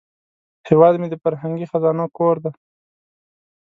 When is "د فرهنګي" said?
1.09-1.65